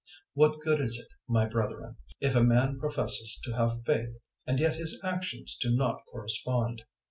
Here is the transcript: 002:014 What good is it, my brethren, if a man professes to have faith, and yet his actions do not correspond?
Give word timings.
002:014 0.01 0.07
What 0.33 0.61
good 0.61 0.79
is 0.81 0.97
it, 0.97 1.07
my 1.31 1.47
brethren, 1.47 1.95
if 2.19 2.33
a 2.35 2.43
man 2.43 2.79
professes 2.79 3.39
to 3.43 3.51
have 3.51 3.85
faith, 3.85 4.15
and 4.47 4.59
yet 4.59 4.73
his 4.77 4.99
actions 5.03 5.55
do 5.61 5.75
not 5.77 6.01
correspond? 6.09 6.81